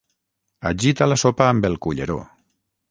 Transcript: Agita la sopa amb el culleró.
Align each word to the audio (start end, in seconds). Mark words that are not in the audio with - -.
Agita 0.69 1.09
la 1.11 1.19
sopa 1.25 1.49
amb 1.51 1.69
el 1.71 1.79
culleró. 1.87 2.21